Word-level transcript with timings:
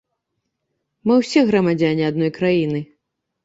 Мы 1.11 1.19
ўсе 1.21 1.39
грамадзяне 1.51 2.11
адной 2.11 2.35
краіны. 2.41 2.87